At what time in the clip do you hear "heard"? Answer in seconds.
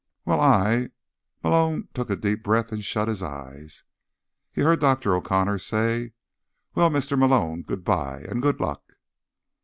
4.61-4.79